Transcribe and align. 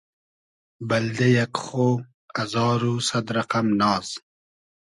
بئلدې 0.87 1.29
یئگ 1.37 1.53
خۉ 1.63 1.67
ازار 2.41 2.81
و 2.89 2.93
سئد 3.07 3.25
رئقئم 3.37 3.67
ناز 3.79 4.07